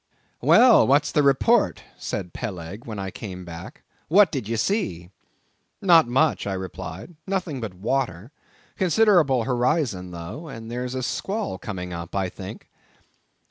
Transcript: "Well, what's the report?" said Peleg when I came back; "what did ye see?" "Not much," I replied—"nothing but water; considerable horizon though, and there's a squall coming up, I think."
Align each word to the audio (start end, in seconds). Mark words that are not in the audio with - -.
"Well, 0.41 0.87
what's 0.87 1.11
the 1.11 1.21
report?" 1.21 1.83
said 1.95 2.33
Peleg 2.33 2.85
when 2.85 2.97
I 2.97 3.11
came 3.11 3.45
back; 3.45 3.83
"what 4.07 4.31
did 4.31 4.49
ye 4.49 4.55
see?" 4.55 5.11
"Not 5.79 6.07
much," 6.07 6.47
I 6.47 6.53
replied—"nothing 6.53 7.61
but 7.61 7.75
water; 7.75 8.31
considerable 8.77 9.43
horizon 9.43 10.09
though, 10.09 10.47
and 10.47 10.71
there's 10.71 10.95
a 10.95 11.03
squall 11.03 11.59
coming 11.59 11.93
up, 11.93 12.15
I 12.15 12.29
think." 12.29 12.67